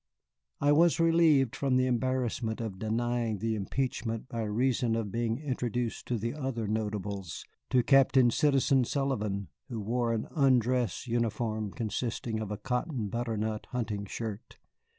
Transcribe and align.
I 0.59 0.71
was 0.71 0.99
relieved 0.99 1.55
from 1.55 1.77
the 1.77 1.85
embarrassment 1.85 2.59
of 2.59 2.79
denying 2.79 3.37
the 3.37 3.53
impeachment 3.53 4.27
by 4.29 4.41
reason 4.45 4.95
of 4.95 5.11
being 5.11 5.37
introduced 5.37 6.07
to 6.07 6.17
the 6.17 6.33
other 6.33 6.67
notables, 6.67 7.45
to 7.69 7.83
Citizen 7.87 8.29
Captain 8.31 8.83
Sullivan, 8.83 9.49
who 9.69 9.79
wore 9.79 10.11
an 10.11 10.27
undress 10.31 11.05
uniform 11.05 11.69
consisting 11.71 12.39
of 12.39 12.49
a 12.49 12.57
cotton 12.57 13.09
butternut 13.09 13.67
hunting 13.69 14.07
shirt. 14.07 14.57